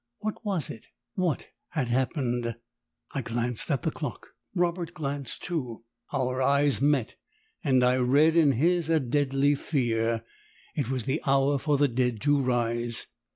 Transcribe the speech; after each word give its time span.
What 0.17 0.43
was 0.43 0.71
it? 0.71 0.87
What 1.13 1.49
had 1.69 1.89
happened? 1.89 2.55
I 3.11 3.21
glanced 3.21 3.69
at 3.69 3.83
the 3.83 3.91
clock, 3.91 4.29
Robert 4.55 4.95
glanced 4.95 5.43
too; 5.43 5.83
our 6.11 6.41
eyes 6.41 6.81
met, 6.81 7.17
and 7.63 7.83
I 7.83 7.97
read 7.97 8.35
in 8.35 8.53
his 8.53 8.89
a 8.89 8.99
deadly 8.99 9.53
fear; 9.53 10.23
it 10.75 10.89
was 10.89 11.05
the 11.05 11.21
hour 11.27 11.59
for 11.59 11.77
the 11.77 11.87
dead 11.87 12.19
to 12.21 12.41
rise. 12.41 13.05